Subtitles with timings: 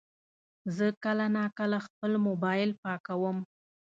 [0.75, 3.37] زه کله ناکله خپل موبایل پاکوم.